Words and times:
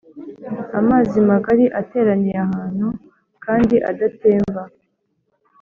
Amazi 0.79 1.17
magari 1.31 1.65
ateraniye 1.81 2.37
ahantu 2.47 2.87
kandi 3.45 3.75
adatemba 3.89 4.61